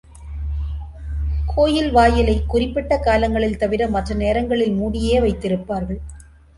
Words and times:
கோயில் 1.55 1.91
வாயிலை 1.91 2.45
குறிப்பிட்ட 2.45 2.97
காலங்கள் 2.97 3.57
தவிர 3.57 3.87
மற்ற 3.87 4.15
நேரங்களில் 4.15 4.73
மூடியே 4.73 5.19
வைத்திருப்பார்கள். 5.19 6.01